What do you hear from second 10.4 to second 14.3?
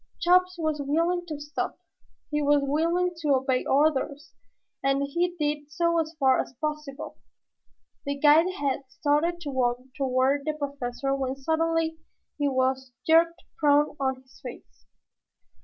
the Professor when suddenly he was jerked prone on